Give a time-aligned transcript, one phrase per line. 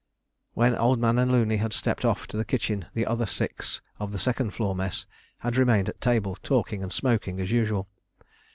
[0.55, 4.11] When Old Man and Looney had stepped off to the kitchen the other six of
[4.11, 5.05] the second floor mess
[5.37, 7.87] had remained at table, talking and smoking as usual.